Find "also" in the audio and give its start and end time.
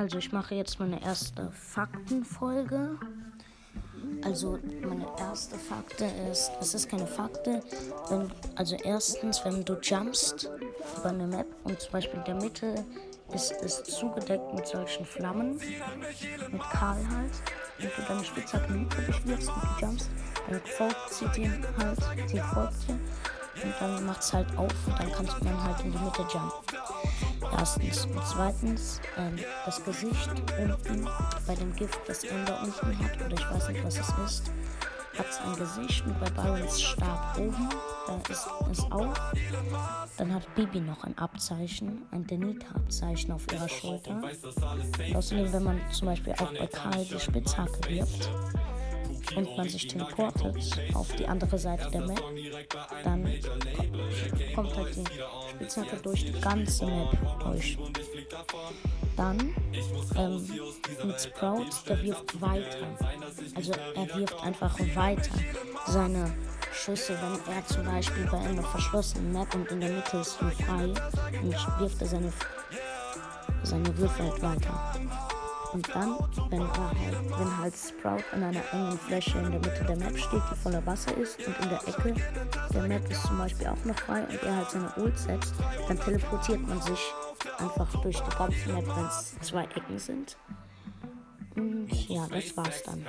0.00-0.16, 4.24-4.58, 8.56-8.76, 63.54-63.72